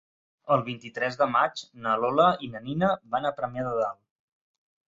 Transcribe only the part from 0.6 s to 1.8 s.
vint-i-tres de maig